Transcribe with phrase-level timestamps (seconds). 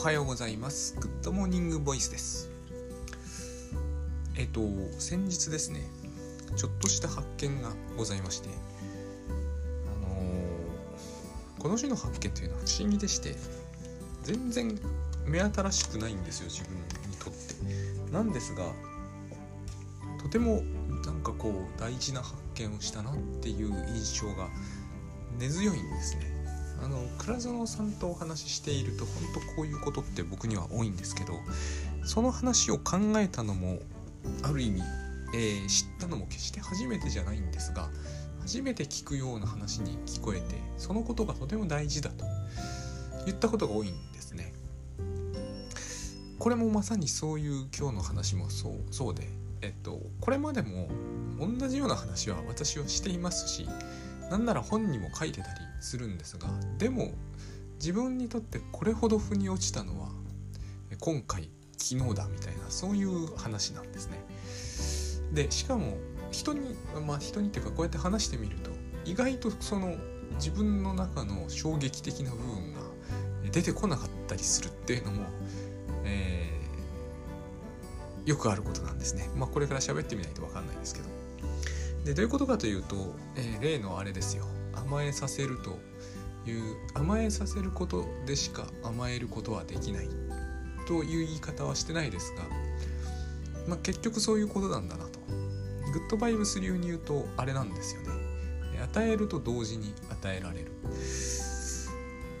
[0.00, 0.96] おはようございます。
[0.98, 2.48] グッドモーニングボイスです。
[4.34, 4.62] えっ、と
[4.98, 5.82] 先日ですね
[6.56, 7.68] ちょっとした発見が
[7.98, 13.34] ございましてあのーこの種の発見というのは不思議でして
[14.22, 14.80] 全然
[15.26, 16.78] 目新しくないんですよ自分
[17.10, 18.10] にとって。
[18.10, 18.64] なんですが
[20.22, 20.62] とても
[21.04, 24.48] なんかこう大事な発見をしたなっていう印象が
[25.38, 26.29] 根強いんですね。
[26.82, 31.34] あの倉園さんとお話ししていると本当こういうことって僕には多いんですけど
[32.04, 33.78] その話を考えたのも
[34.42, 34.82] ある意味、
[35.34, 37.88] えー知ったのも決して初めてじゃないんですが
[38.40, 42.24] 初めて聞くような話に聞こえてそのことがとても大事だと
[43.26, 44.52] 言ったことが多いんですね。
[46.38, 49.28] これもまさにそういう今日の話もそうそうで、
[49.60, 50.88] えっと、これまでも
[51.38, 53.68] 同じような話は私はしていますし
[54.30, 56.48] なんなら本にも書いてたりするんですが
[56.78, 57.12] でも
[57.76, 60.10] 自分にとってこれほど腑に落ちたのは
[60.98, 64.18] 今回昨日だみたいなそういう話なんですね。
[65.32, 65.96] でしかも
[66.30, 68.70] 人にまあ人にっていうかこうやって話してみると
[69.04, 69.96] 意外とその
[70.34, 72.80] 自分の中の衝撃的な部分が
[73.50, 75.24] 出てこなかったりするっていうのも、
[76.04, 76.60] えー
[78.26, 79.30] よくあることなんですね。
[79.34, 81.08] まあこれから喋ってみないと分かんないですけど。
[82.04, 85.78] でどういうことかというと、えー例のあれですよ甘えさせると
[86.48, 90.08] いう甘えさせることでしか甘えることはできない
[90.86, 92.42] という言い方はしてないですが、
[93.68, 95.20] まあ、結局そういうことなんだなと。
[95.92, 98.08] グッドバイブス流に言うとあれなんですよね。
[98.82, 100.72] 与えると同時に与えられる。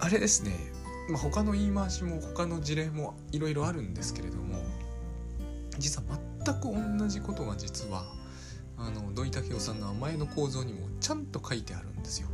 [0.00, 0.72] あれですね、
[1.10, 4.62] まあ、他の言い回しも他の事例もいろいろあるんですけれども
[5.78, 8.06] 実は全く同じことが実は
[8.86, 12.28] あの土井武雄さんの甘えの構造にもちゃんと書いてあるんですよ。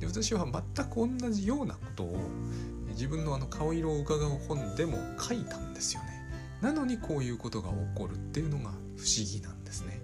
[0.00, 2.18] で私は全く同じようなことを
[2.88, 6.08] 自分のあの顔色を伺う本でも書いたんですよね。
[6.60, 10.00] なのにこういうことが起こるっていうのが不思議なんですね。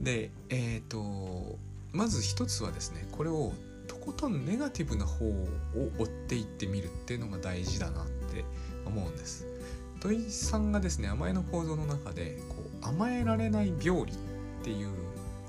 [0.00, 1.58] でえっ、と
[1.92, 3.52] まず一つはですねこれを
[3.86, 5.46] とことんネガティブな方を
[5.98, 8.44] 追っていってみるっていうのが大事だなって
[8.86, 9.46] 思うんです。
[10.00, 14.16] 土井さんがですね甘えの構造の中でこう甘えられない病理っ
[14.62, 14.88] ていう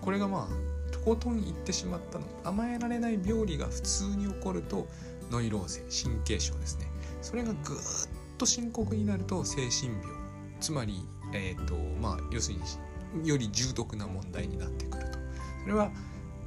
[0.02, 2.26] これがまあとことん言ってしまったの。
[2.44, 4.88] 甘えられない病理が普通に起こると
[5.32, 6.88] ノイローゼ神経症ですね。
[7.22, 7.78] それがぐっ
[8.38, 10.04] と深刻になると精神病。
[10.60, 12.60] つまりえっ、とまあ要する
[13.16, 15.20] により重篤な問題になってくると。
[15.64, 15.92] それは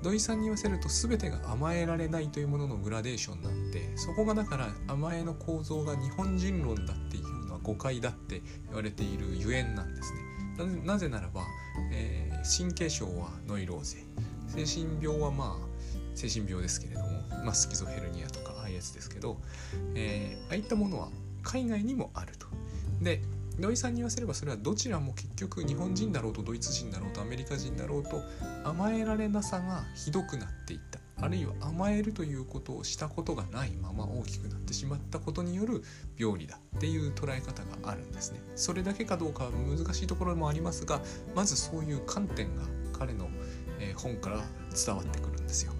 [0.02, 10.20] 土井さんに言わせると全てが甘えられないというもののグラデーションになってそこがだから甘えの構造が日本人論だっていうのは誤解だって言われているゆえんなんですね。
[10.84, 11.42] ななぜならば、
[11.92, 13.98] えー神経症はノイローゼ
[14.64, 15.66] 精神病はまあ
[16.14, 17.06] 精神病ですけれども、
[17.44, 19.36] まあ、スキゾヘルニアとかああいうやつですけど、
[19.94, 21.08] えーああいったものは
[21.42, 22.46] 海外にもあると。
[23.02, 23.20] で
[23.58, 28.22] 土井さんに言わせればそれはどちらも結局日本人だろうとドイツ人だろうとアメリカ人だろうと
[28.64, 30.80] 甘えられなさがひどくなっていっ
[31.20, 35.82] あるいは甘えるということをしたことがないまま大きくなってしまったことによる
[36.18, 38.40] 病理だっていう捉え方があるんですね。
[38.54, 41.00] それだけかどうかは難しいところもありますが
[41.34, 42.62] まずそういう観点が
[42.98, 43.28] 彼の、
[43.96, 44.42] 本から
[44.74, 45.72] 伝わってくるんですよ。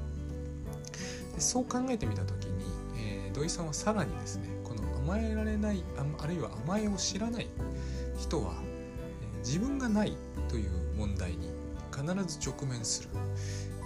[1.34, 2.64] でそう考えてみた時に、
[2.98, 7.48] えー土井さんはさらにですねこの甘えられないああるいは甘えを知らない
[8.18, 10.16] 人は、えー自分がない
[10.48, 11.55] という問題に
[11.96, 13.08] 必ず直面する。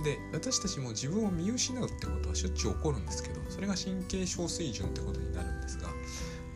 [0.03, 5.89] で私たちも自分を見失うってことはしょっちゅう起こるんですけどそれが神経症水準ってことになるんですが、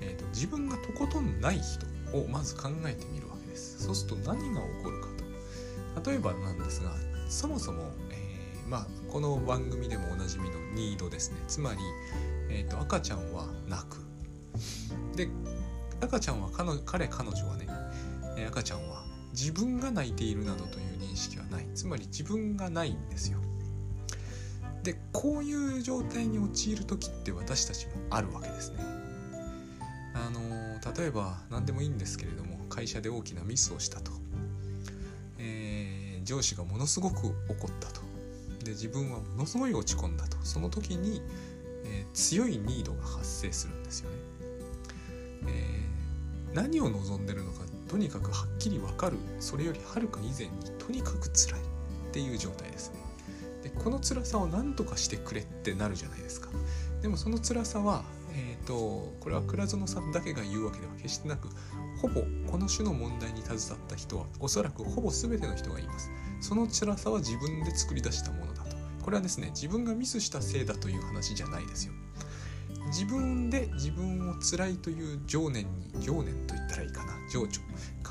[0.01, 3.85] えーと自分がとことんない人をまず考えてみるわけです。
[3.85, 5.09] そうすると何が起こるか
[5.95, 6.11] と。
[6.11, 6.91] 例えばなんですが
[7.29, 11.37] そもそも、えーまあ、この番組でもおなじみのニードですね。
[11.47, 11.79] つまり、
[12.51, 13.99] えーと赤ちゃんは泣く。
[15.17, 15.29] で
[16.01, 16.51] 赤ちゃんは
[16.85, 17.67] 彼彼女はね
[18.49, 20.84] 赤ちゃんは自分が泣いているなどという
[21.15, 21.67] 認識はない。
[21.75, 23.39] つまり自分がないんですよ。
[24.83, 28.81] でこういう状態に陥る時って私たちもあるわけですね。
[30.15, 30.41] あの
[30.95, 34.13] 例えば何でもいいんですけれども会社で大きなミスをしたと、
[35.39, 37.33] えー上司がものすごく怒
[37.69, 38.01] ったと。
[38.65, 40.39] で自分はものすごい落ち込んだと。
[40.43, 41.23] その時に、
[41.85, 44.17] えー強いニードが発生するんですよね、
[45.47, 49.17] えー何を望んでるのかとにかくはっきり分かる。
[49.41, 51.65] それよりはるか以前にとにかく辛いっ
[52.13, 52.99] ていう状態ですね。
[53.63, 56.49] でこの辛さを何とかしてくれってなるじゃないですか。
[57.03, 58.05] でもその辛さは
[58.37, 61.49] えー、とこれは倉園さんだけが言うわけでは決してなく
[62.03, 66.11] ほぼこの種の問題に携わった人はおそらくほぼ全ての人が言います。
[66.41, 68.77] その辛さは自分で作り出したものだと。
[69.03, 71.93] これはですね自分がミスしたせいだという話じゃないですよ。
[72.89, 77.47] 自分で自分を辛いという情念に情念と言ったらいいかな情緒。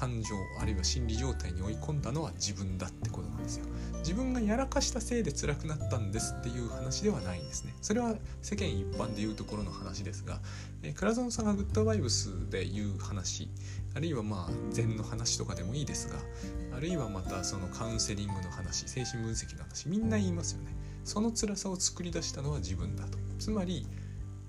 [0.04, 3.66] 感情あるいは心理状態に追い込んだのは自分だってことなんですよ。
[4.00, 7.74] 自分がやらかしたせいで辛くなったんですっていう話ではないんですね。
[7.82, 10.42] それは世間一般で言うところの話ですが、
[10.82, 13.50] えー、倉園さんがグッドバイブスで言う話
[13.96, 16.20] あるいはまあ禅の話とかでもいいですが
[16.76, 20.76] あるいはまたそのカウンセリングの話精神分析の話みんな言いますよね。
[21.06, 23.18] その辛さを作り出したのは自分だと。
[23.40, 23.88] つまり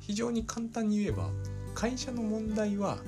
[0.01, 1.31] 非常に簡単に言えば
[1.75, 2.99] 会社の問題は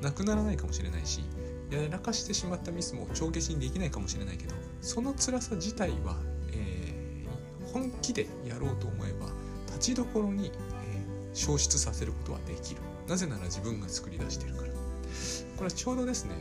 [0.00, 1.22] なくならないかもしれないし
[1.70, 6.16] やらかしてしまったミスも帳消しにできないかもしれないけどその辛さ自体は、
[6.52, 9.26] えー、本気でやろうと思えば
[9.66, 12.80] 立ちどころに、えー、消失させることはできる。
[13.06, 14.68] なぜなら自分が作り出してるから。
[14.68, 14.74] こ
[15.60, 16.34] れはちょうどですね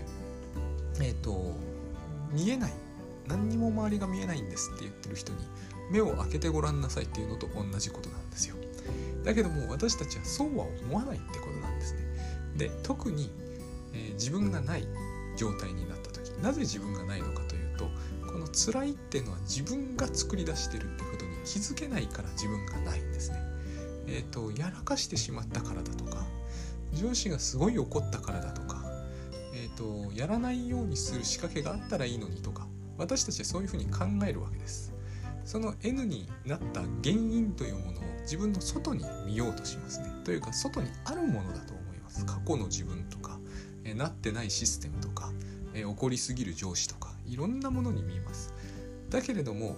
[1.00, 1.56] えっ、ー、と
[2.32, 2.74] 見えない。
[3.28, 5.40] 何にも周りが見えないんですって言ってる人に
[5.92, 8.56] 目を開けてごらんなさいっていうのと同じことなんですよ。
[9.24, 12.00] だけども私たちはそうは思わないってことなんですね。
[12.56, 13.30] で特に、
[13.94, 14.88] えー、自分がない
[15.38, 17.90] 状態になった時なぜ自分がないのかというと
[18.30, 23.38] この辛いっていうのは自分が作り出してるってことに気づけないから自分がないんですね。
[24.08, 26.26] えっ、ー、とやらかしてしまったからだとか
[26.94, 28.84] 上司がすごい怒ったからだとか
[29.54, 32.68] えっ、ー、とやらないようにする仕掛けがあったらいいのにとか
[32.98, 34.94] 私たちはそういうふうに考えるわけです。
[35.44, 40.12] その N になった原因というものを自分の外に見ようとしますね。
[40.26, 42.26] というか外にあるものだと思います。
[42.26, 43.40] 過去の自分とか
[43.88, 45.27] えなってないシステムとか、
[45.78, 48.54] え怒りすぎる上司とかいろんなものに見えます。
[49.10, 49.76] だけれども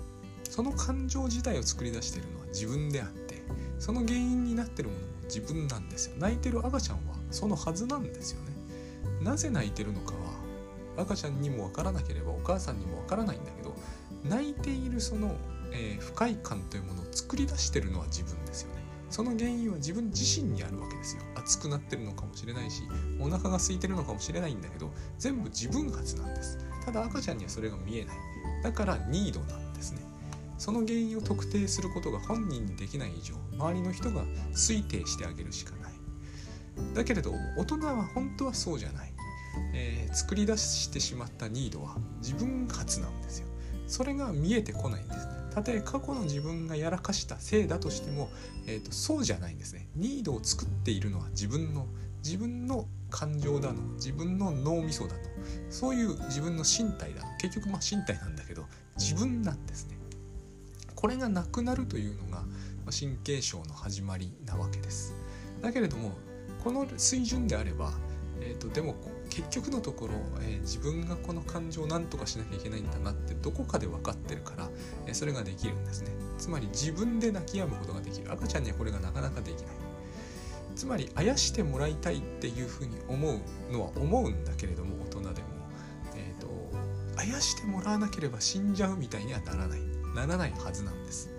[0.49, 3.43] その感情自体を作り出しているのは自分であって
[3.77, 6.15] その原因になってるものも自分なんですよ。
[6.17, 8.53] 泣いてる赤ちゃんはそのはずなんですよね。
[9.21, 10.19] なぜ泣いてるのかは
[10.97, 13.75] 赤ちゃんにもわからなければお母さんにもわからないんだけど
[14.23, 15.35] 泣いているその、
[15.71, 18.78] えー、不快感というものを作り出してるのは自分ですよね。
[19.09, 21.23] その原因は自分自身にあるわけですよ。
[21.35, 22.83] 熱くなってるのかもしれないし
[23.19, 26.57] お腹が空いてるのかもしれないんだけど全部自分発なんです。
[26.85, 28.15] ただ赤ちゃんにはそれが見えない。
[28.63, 29.99] だからニードなんですね。
[30.57, 35.91] その原因を特定することが本人にできない以上周りの人が推定してあげるしかない。
[36.93, 39.13] だけれど大人は本当はそうじゃない、
[39.73, 43.47] えー、作り出してしまったニードは自分発なんですよ。
[43.87, 45.25] それが見えてこないんです。
[45.25, 48.29] ねたとえ過去の自分がやらかしたせいだとしても、
[48.67, 49.87] えーと、そうじゃないんですね。
[49.95, 51.87] ニードを作っているのは自分の
[52.23, 55.19] 自分の感情だの自分の脳みそだの
[55.69, 57.37] そういう自分の身体だの。
[57.37, 58.65] 結局まあ身体なんだけど
[58.97, 59.97] 自分なんですね。
[60.95, 62.43] これがなくなるというのが
[62.91, 65.13] 神経症の始まりなわけです。
[65.61, 66.11] だけれども
[66.63, 67.93] この水準であれば、
[68.41, 68.95] えーとでも
[69.29, 74.69] 結局のところ、えー、自分がこの感情を何とかしなきゃいけないんだなってどこかで分かってるから、
[75.05, 76.11] えー、それができるんですね。
[76.37, 78.31] つまり自分で泣き止むことができる。
[78.31, 79.65] 赤ちゃんにはこれがなかなかできない。
[80.75, 83.39] つまりあやしてもらいたいっていうふうに思う
[83.71, 85.33] のは思うんだけれども大人でも、
[86.15, 86.47] えーと、
[87.17, 89.79] あやしてもらわなければ死んじゃうみたいにはならない。
[90.15, 91.29] ならないはずなんです。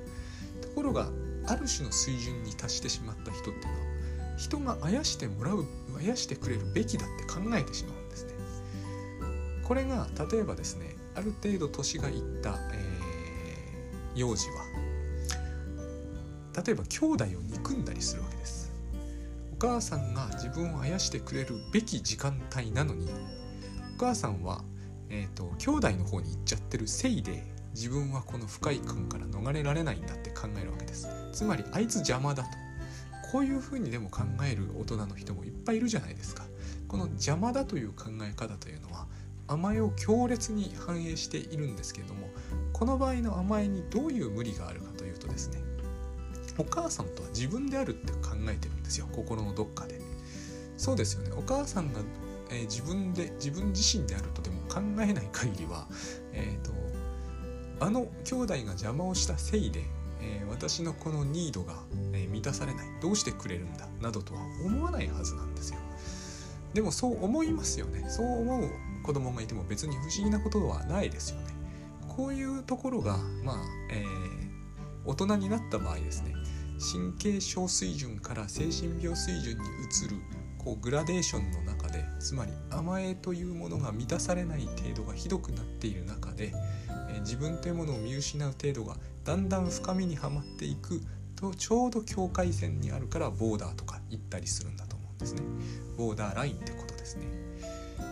[0.61, 1.09] ところが
[1.47, 5.65] ある種の水準に達してしまった人っていうのは人があやしてもらう
[6.01, 8.33] あやしてくれるべきだって考えてしまうんですね。
[9.63, 14.65] これが例えばですねある程度年がいった、えー、幼児は
[16.65, 18.73] 例えば兄弟を憎んだりするわけです。
[19.53, 23.11] お母さんが自分をあやしてくれるべき時間帯なのに
[23.95, 24.65] お母さんは、
[25.11, 31.09] えーと、と兄弟の方に行っちゃってるせいで自分はこの不快感から逃れられないんだって考えるわけです。
[31.33, 32.70] つまりあいつ邪魔だと。
[33.31, 36.45] こういうふうにでも考える大人の人もいっぱいいるじゃないですか。
[36.89, 39.07] この邪魔だという考え方というのは
[39.47, 42.29] 甘えを強烈に反映しているんですけれども
[42.73, 45.63] この場合の甘えにどういう無理があるかというとですね
[46.59, 49.07] お母さんとは自分であるって考えてるんですよ。
[49.13, 50.01] 心のどっかで。
[50.77, 51.31] そうですよね。
[51.37, 52.01] お母さんが、
[52.51, 55.87] えー、自分で自分自身であるとでも考えない限りは
[56.33, 59.85] えっ、ー、とあの兄弟が邪魔をしたせいで
[60.23, 61.75] えー、私のこのニードが、
[62.41, 62.87] 満たされない。
[63.03, 63.87] どうしてくれるんだ？
[64.01, 65.79] などとは思わないはずなんですよ。
[66.73, 68.09] でもそう思いますよね。
[68.09, 68.71] そう思う
[69.05, 71.47] 子供がいても別に不思議なことはないですよね。
[72.09, 73.57] こういうところがまあ、
[73.93, 74.07] えー、
[75.05, 76.33] 大人になった場合ですね。
[76.93, 79.65] 神経症水準から精神病水準に
[80.05, 80.17] 移る
[80.57, 86.55] こうグラデーションの中でつまり甘えというものが満たされない程度がひどくなっている中で、
[87.11, 91.03] えー、自分というものを見失う程度がだんだん深みにはまっていく
[91.41, 95.43] とちょうど境界線にあるからボーダーとか行ったりするんだと思うんですね。
[95.97, 97.27] ボーダーラインってことですね。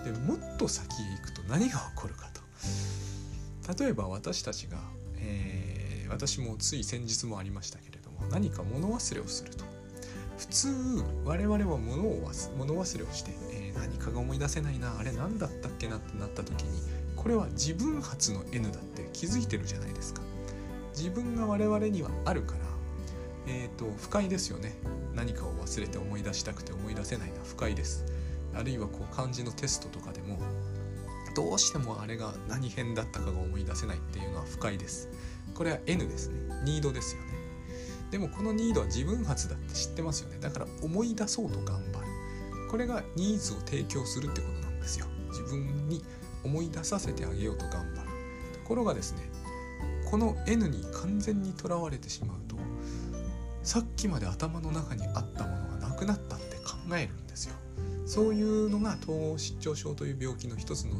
[0.04, 3.85] でもっと先へ行くと何が起こるかと。
[3.85, 4.78] 例えば私たちが、
[5.18, 9.64] えー、私もつい先日もありましたけれども何か物忘れをすると。
[10.38, 10.68] 普通
[11.25, 16.80] 我々は物を忘物忘れをして、えー、何かが思い出せないなあれ何だったっけなってなった時に
[17.16, 20.23] これは自分発の N だって気づいてるじゃないですか。
[20.97, 22.67] 自分が我々にはあるから
[23.49, 24.75] えっ、ー、と不快ですよね。
[25.14, 28.05] 何かを忘れて思い出したくて思い出せないのは不快です。
[28.55, 30.38] あるいはこう漢字のテストとかでも
[31.35, 35.09] どうしてもあれが何編だったかが思い出せないっていうのは不快です。
[35.55, 36.38] これは N ですね。
[36.64, 37.28] ニードですよね。
[38.11, 40.38] でもこのニードは自分発だって知ってますよね。
[40.40, 42.07] だから思い出そうと頑張る。
[42.71, 45.07] これがニーズを提供するってことなんですよ。
[45.31, 46.05] 自分に
[46.45, 48.09] 思い出させてあげようと頑張る。
[48.52, 49.23] ところがですね
[50.11, 52.48] この N に完全にとらわれてしまう。
[53.68, 57.54] さっきまで頭の中にあったものがなくなったって考えるんですよ。
[58.06, 60.94] そういうのが統合失調症という病気の一つの、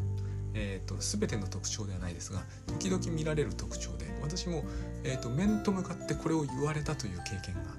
[0.53, 4.65] えーと、全ての特徴ではないですが時々見られる特徴で私も、
[5.03, 7.71] えーと、面と向かってこれを言われたという経験が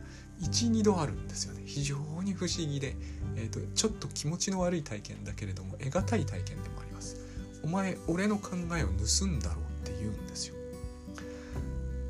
[0.41, 1.61] 12度あるんですよね。
[1.67, 2.95] 非常に不思議で、
[3.35, 7.15] えーと、とちょっと気持ちの悪い体験だけれども得難い体験でもあります。
[7.63, 10.55] お前俺の考えを盗んだろうって言うんですよ。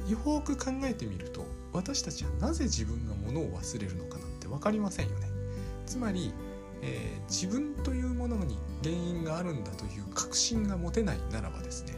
[0.08, 5.28] よく考えてみると私たちはなぜ自分が物を忘れるのかなんて分かりませんよね。
[5.86, 6.34] つまり、
[6.82, 11.94] えー、自分というものに原因があるんだという確信が持てないならばですね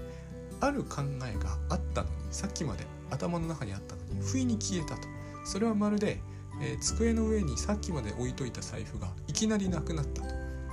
[0.59, 5.07] ある考えがあったのにさっきまで頭の中にあったのに不意に消えたと。
[5.43, 6.19] それはまるで、
[6.61, 10.27] えー、机の上にさっきまで置いといた財布がいきなりなくなったと。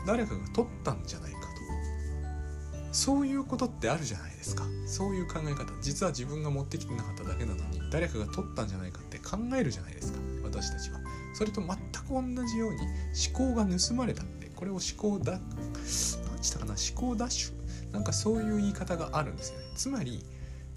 [0.07, 1.48] 誰かが取ったんじゃないか。
[2.93, 4.65] そういうことってあるじゃないですか。
[4.87, 5.67] そういう考え方。
[5.83, 10.19] 実は自分が持ってきてなかっただけなのに誰かが取ったんじゃないかって考えるじゃないですか。
[10.43, 11.01] 私たちは。
[11.35, 15.39] それと全く同じように思考が盗まれたってこれを思考だ
[15.77, 17.93] 何したかな思考ダッシュ？
[17.93, 19.65] なんかそういう言い方があるんですよね。
[19.77, 20.25] つまり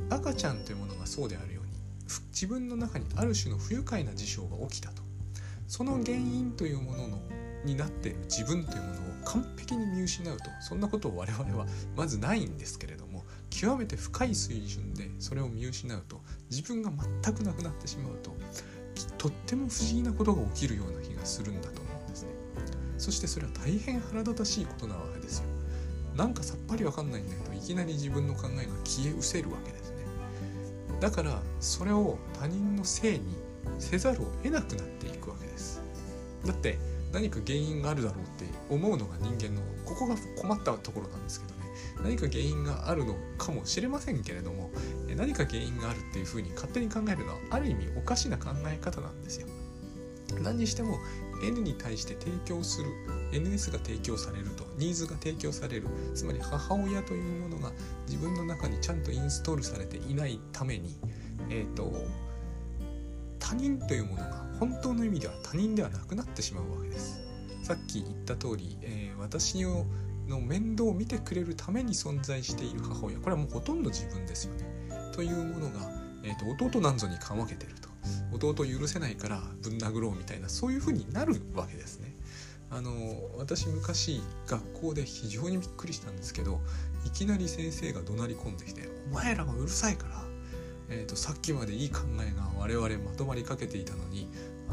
[0.10, 1.72] 赤ちゃんというものがそうであるように
[2.30, 5.02] 自分の中にある種の不愉快な事象が起きたと。
[5.68, 7.22] その原因というものの
[7.64, 10.44] になっている自分というものを完璧に見失うと。
[10.60, 16.92] そんなことを我々はまずないんですけれども極めて深い水準でそれを見失うと自分が
[17.24, 18.32] 全くなくなってしまうと
[19.18, 22.30] とっても不思議なことが起きるような気がするんだと思うんですね。
[22.98, 25.46] そしてそれは大変腹立たしいことなわけですよ。
[26.16, 29.98] なんかさっぱりわかんないんだけどいきなり自分の考えが消え失せるわけですね。
[31.00, 33.36] だからそれを他人のせいに
[33.80, 35.82] せざるを得なくなっていくわけです。
[36.46, 36.78] だって
[37.12, 41.62] 何か原因があるだろうって思うのが人間のここが困ったところなんですけどね。
[42.04, 44.72] 何か原因があるのかもしれませんけれども
[45.16, 49.48] 何か原因があるっていうふうに勝手に考えるのはある意味おかしな考え方なんですよ。
[50.42, 50.98] 何にしても
[51.44, 52.88] N に対して提供する
[53.32, 57.72] NS が提供されるとニーズが提供されるつまり母親というものが
[58.08, 60.96] 自分の中にちゃんとインストールされていないために
[61.50, 61.92] えっ、ー、と
[63.40, 67.20] 他人というものが本当の意味では他人ではなくなってしまうわけです。
[67.64, 69.88] さっき言った通り、えー、私の
[70.40, 73.18] 面倒を見てくれるために存在している母親。
[73.18, 74.68] これはもうほとんど自分ですよね。
[75.14, 75.92] というものが、
[76.24, 77.90] えーと、弟なんぞにかまけてると。
[78.34, 82.16] 弟許せないからぶん殴ろうみたいなそういうふうになるわけですね。
[82.70, 82.92] あの
[83.40, 86.62] 私昔学校で非常にびっくりしたんですけど
[87.06, 90.32] いきなり先生が怒鳴り込んできて「お前らがうるさいから。
[90.92, 94.30] えーと、さっきまでいい考えが我々まとまりかけていたのに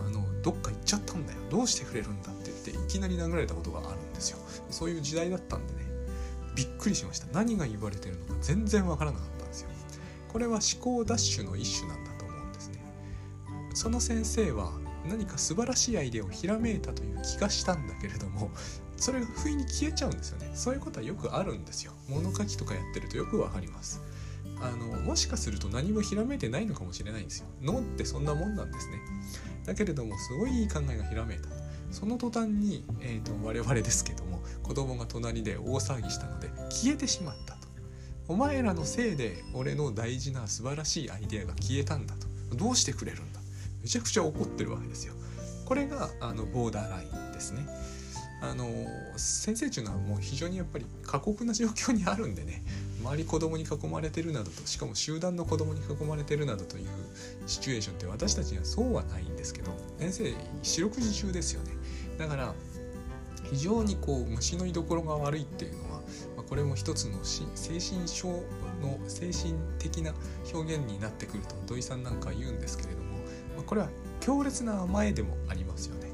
[0.07, 1.39] あのどっか行っちゃったんだよ。
[1.51, 4.39] どうしてくれるんだって言っていきなり殴られたことがあるんですよ。
[4.71, 5.81] そういう時代だったんでね。
[6.57, 7.27] びっくりしました。
[7.33, 9.69] 何が言われてるのか全然わからなかったんですよ。
[10.29, 12.79] これは思考ダッシュの一種なんだと思うんですね。
[13.75, 14.73] その先生は
[15.09, 18.51] 何か素晴らしいアイデアをひらめいたという気がしたんだけれども
[18.97, 20.51] それが不意に消えちゃうんですよね。
[20.55, 21.93] そういうことはよくあるんですよ。
[22.09, 24.03] 物書きとかやってるとよくわかります。
[24.61, 27.47] あのもしかすると何もひらめいてないのかもしれないんですよ。
[27.63, 29.01] 脳ってそんなもんなんですね。
[29.65, 31.49] だけれどもすごいいい考えがひらめいた。
[31.91, 37.69] その途端に、えーと、我々ですけども子供が隣で大騒ぎしたので消えてしまったと。
[38.29, 42.29] お前らのせいで俺の大事な素晴らしいアイデアが消えたんだと。
[42.57, 43.41] どうしてくれるんだ。
[43.83, 45.15] めちゃくちゃ怒ってるわけですよ。
[45.65, 47.67] これがあのボーダーラインですね。
[48.41, 48.69] あの
[49.17, 52.63] 先生っていうのはもう非常にやっぱり過酷な状況にあるんでね。
[53.01, 56.87] 周り子供に囲まれてるなどとしかも集団の子供に囲まれてるなどという
[57.47, 61.71] シチュエーションって私たちにはそうはないんですけど先生四六時中ですよね
[62.19, 62.55] だから
[63.51, 66.01] 非常にこう虫の居所が悪いっていうのは、
[66.37, 67.45] まあ、これも一つの精
[67.79, 70.13] 神症の精神的な
[70.53, 73.05] 表現になってくると土井さんなんか言うんですけれども、
[73.57, 73.89] まあ、これは
[74.21, 76.09] 強烈な甘えでもありますよね。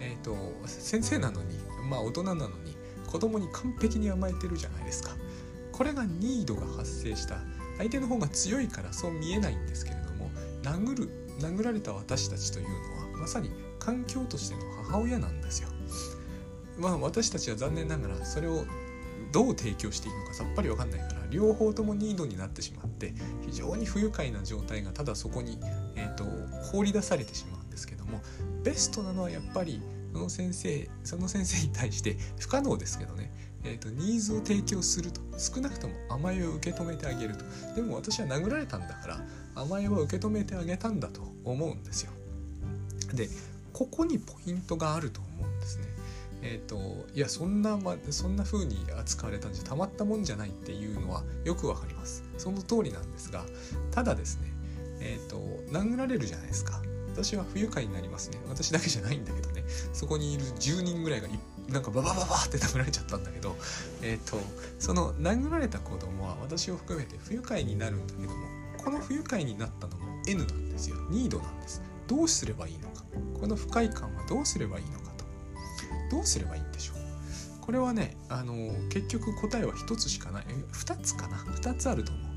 [0.00, 0.36] えっ、ー、と
[0.66, 1.56] 先生なのに
[1.88, 2.76] まあ大人なのに
[3.06, 5.10] 子供に完璧に甘えてるじゃないですか。
[5.76, 7.38] これがニードが発生した
[7.78, 10.30] 相手の方が強いからそう見えないんですけれども
[10.62, 12.74] 殴る殴られた私たちというの
[13.12, 13.50] はまさに
[13.80, 15.68] 環境としての母親なんですよ。
[16.78, 18.64] まあ私たちは残念ながらそれを
[19.32, 23.12] どう提供していいのかさっぱり分かんないから両方ともニードになってしまって
[23.44, 25.58] 非常に不愉快な状態がただそこに、
[25.96, 26.24] えーと、
[26.62, 28.20] 放り出されてしまうんですけども
[28.62, 33.32] ベストなのはやっぱりその先生その先生に対して不可能ですけどね、
[33.64, 35.20] えーと、ニーズを提供すると。
[35.38, 37.44] 少なくとも甘えを受け止めてあげると。
[37.74, 39.20] でも私は殴られたんだから
[39.54, 42.12] 甘えは受け止めてあげたんだと思うんですよ。
[43.14, 43.28] で
[43.72, 45.84] ここにポイントがあると思うんですね。
[46.46, 52.22] えーと、いやそんな、ま、そんな風に扱われたんじゃたまったもんじゃないっていうのはよくわかります。
[52.36, 53.44] その通りなんですが
[53.90, 54.52] ただですね
[55.00, 55.38] えっ、ー、と
[55.72, 56.80] 殴られるじゃないですか。
[57.14, 58.38] 私は不愉快になりますね。
[58.48, 59.64] 私だけじゃないんだけどね。
[59.92, 61.34] そこにいる10人ぐらいがいっ
[61.68, 63.56] なんかババババって殴られちゃったんだけど
[64.02, 64.38] えっ、ー、と
[64.78, 68.34] その殴られた子供は私を含めて不愉快になるんだけども
[68.84, 70.96] この不愉快になったのも N なんですよ。
[71.10, 71.82] ニードなんです。
[72.06, 73.04] どうすればいいのか。
[73.40, 75.24] この不快感はどうすればいいのかと。
[76.10, 76.96] どうすればいいんでしょう。
[77.62, 78.54] これはねあの
[78.90, 80.44] 結局答えは1つしかない。
[80.72, 81.38] 2つかな。
[81.38, 82.34] 2つあると思う。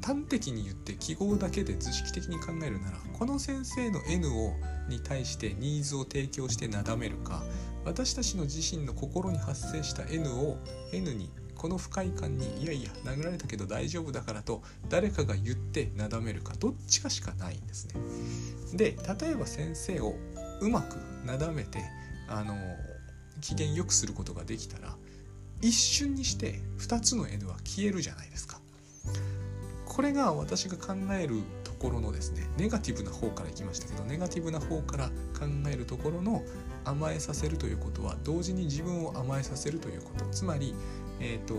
[0.00, 4.52] 端的に言って記号だけで図式的に考えるならこの先生の N を
[4.90, 7.42] に対してニーズを提供してなだめるか
[7.86, 10.58] 私たちの自身の心に発生した N を
[10.92, 17.94] N にこの不快感にいやいや殴られたけど大丈夫だからと誰かが言ってなだめるかどっちかしかないんですね。
[18.74, 20.14] で例えば先生を
[20.60, 21.82] うまくなだめて
[22.28, 22.54] あの
[23.40, 24.96] 機嫌よくすることができたら
[25.60, 28.60] 一瞬にして2つの N は消えるじゃないですか
[29.84, 31.42] これが私が考える
[31.80, 36.42] ところのですねネガティブな方からいきましたけどネガティブな方から考えるところの
[36.84, 40.26] 甘えさせるということは同時に自分を甘えさせるということ。
[40.26, 40.74] つまり、
[41.20, 41.54] えーと、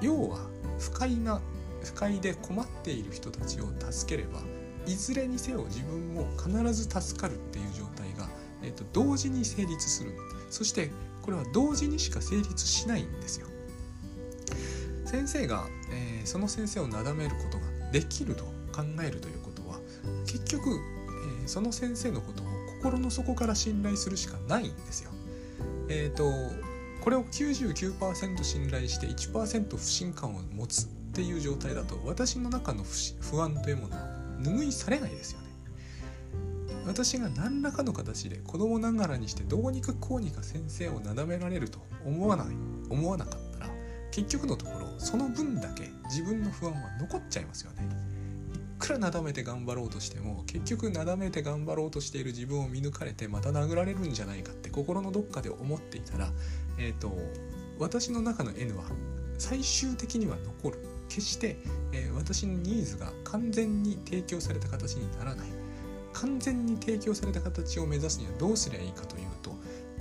[0.00, 0.38] 要は
[0.78, 1.40] 不快な
[1.82, 4.40] 不快で困っている人たちを助ければ
[4.86, 8.28] いずれにせよ自分も必ず助かるっていう状態が、
[8.62, 10.12] えーと同時に成立する。
[10.48, 10.90] そして
[11.22, 13.48] これは同時にしか成立しないんですよ。
[15.06, 19.39] 先生が、えー、その先生をなだめることができると考えるという
[20.26, 22.46] 結局、えー、その先生のことを
[22.82, 25.10] 心の底から信頼するしかないんですよ。
[25.88, 26.30] えっ、ー、と
[27.02, 32.84] これを99%信頼して1%不信感を持つっていう状態だと私の中の
[33.20, 34.02] 不安というものは
[34.40, 35.46] 拭いされないですよね。
[36.86, 42.46] 私が何らかの形で子供ながらにしてどうにかこうにか先生をなだめられると思わない
[42.88, 43.70] 思わなかったら
[44.10, 47.88] 結局のところその分だけ自分の不安は残っちゃいますよね。
[48.80, 56.30] くらなだめて頑張ろうとしても結局なだめて頑張ろうとしている自分を見抜かれてまた殴られるんじゃないかって心のどっかで思っていたら
[56.78, 57.12] えっ、ー、と
[57.78, 58.84] 私の中の N は
[59.38, 60.78] 最終的には残る。
[61.08, 61.56] 決して、
[61.92, 65.46] えー、私のニーズが完全に提供された形にならない。
[66.12, 69.52] 完全に提供された形を目指すにはどうすりゃいいかというと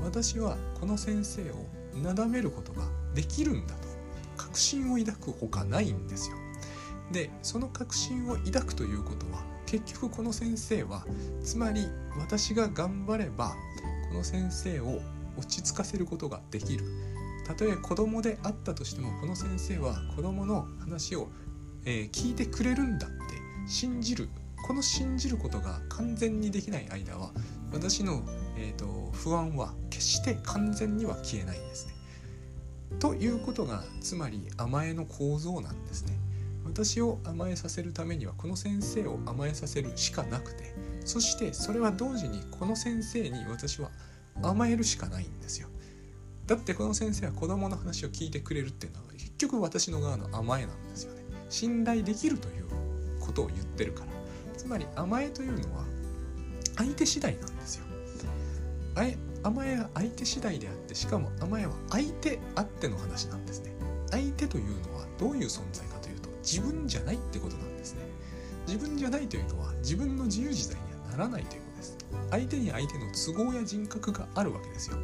[0.04, 1.56] 私はこの先生を
[2.02, 3.90] なだめることができるんだと。
[4.38, 6.38] 確信を抱くほかないんですよ。
[7.12, 11.06] でその確信を抱くということは結局この先生は
[11.44, 11.88] つまり
[12.20, 13.56] 私が頑張れば
[14.10, 15.00] この先生を
[15.38, 16.84] 落ち着かせることができる
[17.46, 21.30] たとえ子供であったとしてもこの先生は子供の話を、
[21.86, 23.16] えー、聞いてくれるんだって
[23.68, 24.30] 信じる
[24.68, 27.32] この信じることが完全にできない間は
[27.72, 28.24] 私の、
[28.58, 31.94] えーと、不安は決して完全には消えないんですね。
[33.00, 36.14] ということがつまり甘えの構造なんですね。
[36.70, 43.90] 私を甘えさせるためにはこの先生を甘えさせるしかなくてそしてそれは同時にこの先生に私は
[44.42, 45.68] 甘えるしかないんですよ。
[46.46, 51.24] だってこの先生は子供の話を聞いてくれるっていうのは結局私の側の甘えなんですよね。
[51.50, 52.66] 信頼できるという
[53.20, 54.20] ことを言ってるから。
[54.60, 55.86] つまり甘えというのは
[56.76, 57.86] 相手次第なんですよ
[59.42, 63.72] 甘えは相手次第であってしかも甘えは相手あっての話なんですね
[64.12, 65.99] 相手というのはどういう存在か
[66.42, 68.02] 自分じゃないってことなんですね。
[68.68, 71.98] 自分じゃないというのは自分の自由自在にはならないということです。
[72.30, 74.98] 相手に相手の都合や人格があるわけですよ。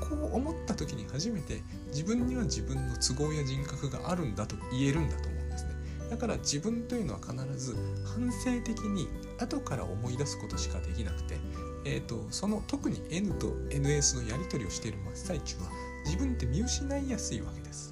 [0.00, 5.70] こう思った時に初めて自分には自分の都合や人格があるんだと言えるんだと思うんですね。
[6.10, 11.38] だから自分というのは必ず反省的に後から思い出すことしかできなくて、
[11.84, 15.70] えーと、その特に N と NS のやり取りをしている真っ最中は
[16.04, 17.91] 自分って見失いやすいわけです。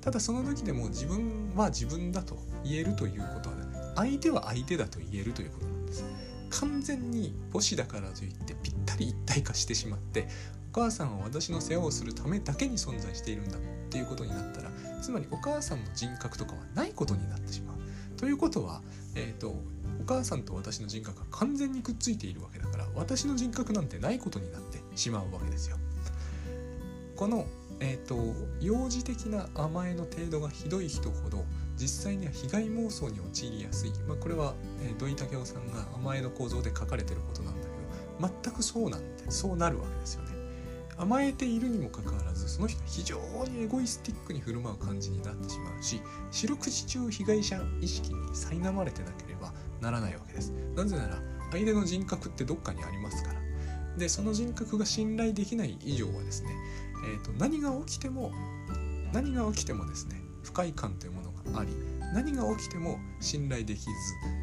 [0.00, 3.62] ただその時でも自分は自分だと言えるということは、ね、
[3.96, 6.04] 相手は相手だと言えるということなんです
[6.50, 10.28] 完全に母子だからといってぴったり一体化してしまって
[10.72, 13.60] お母さんは私の世話をするためだけに存在しているんだっ
[13.90, 14.70] ていうことになったら
[15.02, 17.76] つまりお母さんの人格とかはないことになってしまう。
[18.16, 18.82] ということは、
[19.14, 25.78] えーと、お母さんと私の人格が完全にくっついているわけだから私の人格なんてないことになってしまうわけですよ。
[27.16, 27.46] この、
[27.80, 31.44] えーと、幼児的な甘えの程度がひどい人ほど
[31.76, 37.66] 実際には被害妄想に陥りやすい、まあ、これは、えー、土井武雄さんが甘えの構造で書かれてることなんだけ
[38.22, 40.30] ど全くそうなんでそうなるわけですよね。
[40.98, 50.50] 甘えているにもかかわらずその人は非常にエゴイスティックに振る舞う感じになってしまうし四六時中被害者意識に苛まれてなければならないわけです。
[50.76, 51.16] なぜなら
[51.52, 53.40] 相手の人格ってどっかにありますから。
[53.96, 56.50] でその人格が信頼できない以上はですね、
[57.04, 58.32] えーと、何が起きても
[59.12, 61.72] 何が起きてもですね不快感というものがあり
[62.14, 63.90] 何が起きても信頼できず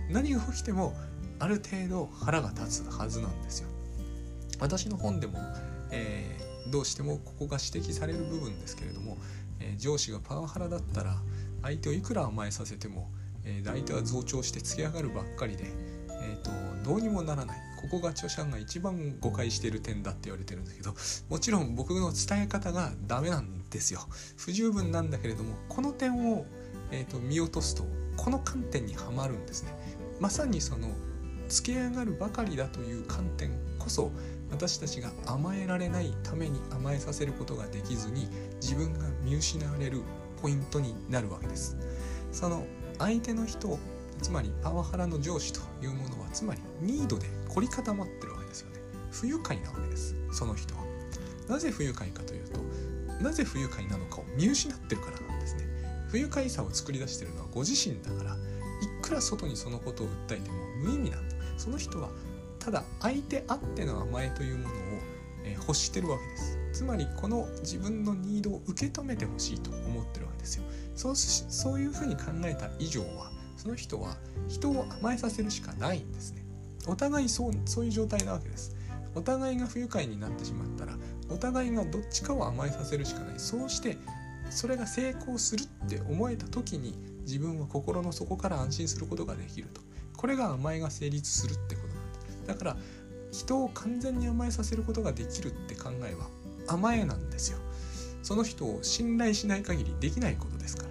[0.10, 0.94] 何が起きても
[1.40, 3.70] ある程度腹が立つはずなんですよ。
[4.60, 5.38] 私の本でも、
[5.92, 9.18] えー、どうしてもここが指摘される部分ですけれども、
[9.60, 11.16] えー、上司がパワハラだったら
[11.62, 13.12] 相手をいくら甘えさせても、
[13.44, 15.66] えー、相手は増長してつけ上がるばっかりで、
[16.24, 16.50] えーと、
[16.84, 17.67] どうにもならない。
[17.78, 20.94] ここが著者が一番誤解してる点だって言われてるんだけど
[21.30, 24.02] もちろん僕の伝え方がダメなんですよ。
[24.36, 26.46] 不十分なんだけれどもこの点を、
[26.92, 27.86] えーと、見落とすと
[28.18, 29.72] この観点にはまるんですね。
[30.20, 30.90] まさにその
[31.48, 34.12] つけ上がるばかりだという観点こそ
[34.52, 38.28] 私たちが甘えられないために甘えさせることができずに
[38.62, 40.02] 自分が見失われる
[40.42, 41.78] ポイントになるわけです。
[42.32, 42.66] その
[42.98, 43.78] 相手の人
[44.22, 48.80] つまりパワハラの上司というものはつまりニードで凝り固まってるわけですよね。
[49.12, 50.16] 不愉快なわけです。
[50.32, 50.82] その人は。
[51.48, 52.60] なぜ不愉快かというと
[53.24, 55.64] なぜ不愉快なのかを見失ってるからなんですね。
[56.10, 58.38] 不愉快さを作り出してるのはご自身だからい
[59.02, 61.36] くら外にそのことを訴えても無意味なんだ。
[61.58, 62.10] その人は
[62.60, 64.78] ただ相手あっての甘えというものを、
[65.46, 66.58] え欲してるわけです。
[66.74, 70.64] つまりこの自分のニードを受け止めてほしいと思ってるわけですよ。
[70.96, 74.16] そうそういうふうに考えた以上はその人は
[74.48, 76.46] 人を甘えさせるしかないんですね。
[76.88, 78.76] お互いそうそういう状態なわけです。
[79.16, 80.94] お互いが不愉快になってしまったら
[81.30, 83.40] お互いがどっちかを甘えさせるしかない。
[83.40, 83.98] そうして
[84.50, 89.82] それが成功するって思えた時に自分は心の底から安心することができると。
[90.16, 92.54] これが甘えが成立するってことなんだ。
[92.54, 92.78] だから
[93.32, 96.28] 人を完全に甘えさせることができるって考えは
[96.68, 97.58] 甘えなんですよ。
[98.24, 100.87] その人を信頼しない限りできないことですから。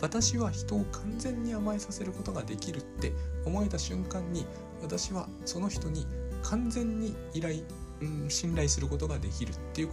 [0.00, 3.12] 私は人を完全に甘えさせることができるって
[3.44, 4.46] 思えた瞬間に
[4.82, 6.06] 私はその人に
[6.42, 7.62] 完全に依頼、
[8.00, 9.90] うん、信頼することができるっていう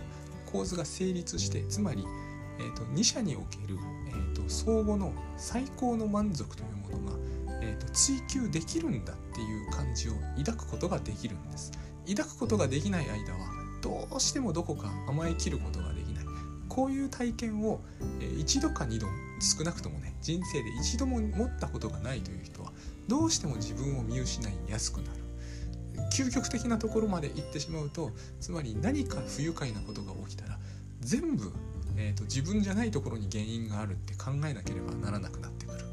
[0.51, 2.05] 構図が成立してつまり、
[2.59, 7.17] えーと、2社における、えーと、相互の最高の満足というものが、
[7.61, 11.71] えーと追求できるんだっていう感じを抱くことができるんです。
[12.07, 13.39] 抱くことができない間は
[13.81, 16.25] どうしてもどこか甘えきることができない。
[16.69, 17.81] こういう体験を、
[18.21, 19.07] えー、一度か二度
[19.39, 22.71] 少なくともね人生で一度も持ったことがないという人は
[23.07, 25.27] どうしても自分を見失いやすくなる。
[26.13, 30.59] 究極的なところまで行ってしまうとつまり何か不愉快なことが起きたら
[31.01, 31.51] 全部、
[31.95, 35.85] えーと、自分じゃないところに原因があるって考えなければならなくなってくる。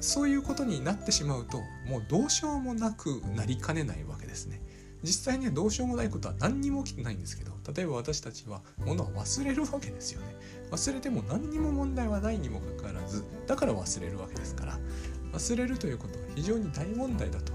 [0.00, 4.62] そういうことになってしまうともうどうしようもなくなりかねないわけですね。
[5.02, 10.36] 実際ねどうしようもないことは何にも起きてないんですけど例えば私たちは物を忘れるわけですよね。
[10.70, 14.78] 忘れても何にも問題はないにもかかわらずだから忘れるわけですから
[15.32, 17.52] 忘れるということは非常に大問題だと、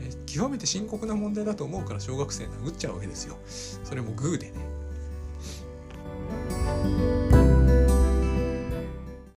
[0.00, 3.36] えー、極めて深刻な問題だと思うから小学生殴っちゃうわけですよ。
[3.84, 7.27] それもグーでね。